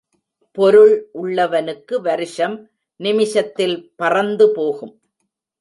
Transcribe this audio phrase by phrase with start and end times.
[0.51, 2.69] பொருள் உள்ளவனுக்கு வருஷம்,
[2.95, 4.95] நிமிஷத்தில் பறந்துபோகும்.